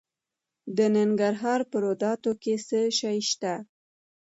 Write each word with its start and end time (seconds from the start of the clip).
د 0.77 0.79
ننګرهار 0.95 1.61
په 1.71 1.77
روداتو 1.85 2.31
کې 2.41 2.53
څه 2.67 2.79
شی 2.99 3.19
شته؟ 3.29 3.53